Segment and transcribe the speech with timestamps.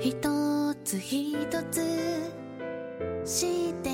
[0.00, 1.82] 一つ一つ
[3.24, 3.90] して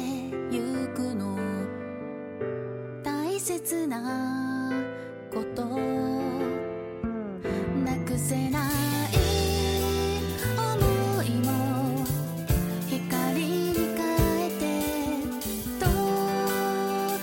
[0.51, 1.39] ゆくの
[3.03, 4.73] 大切な
[5.33, 6.11] こと。
[7.85, 9.13] なくせない
[10.39, 12.05] 想いも
[12.89, 14.01] 光に変
[14.47, 14.63] えて
[15.79, 15.87] 遠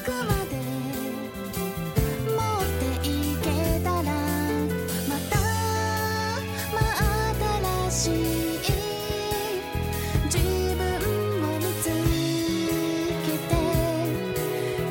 [0.04, 0.54] くまで
[2.34, 3.10] 持ってい
[3.42, 3.46] け
[3.84, 4.10] たら
[5.08, 5.34] また
[6.74, 6.78] 真
[7.90, 8.37] 新しい